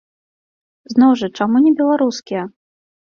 Зноў 0.93 1.11
жа, 1.21 1.27
чаму 1.41 1.57
не 1.67 1.73
беларускія? 1.83 2.43